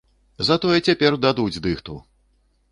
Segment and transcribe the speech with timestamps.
[0.47, 2.01] Затое цяпер дадуць дыхту!